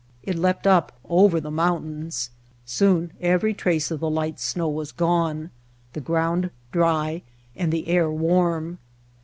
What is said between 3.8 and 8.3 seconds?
of the light snow was gone, the ground dry, and the air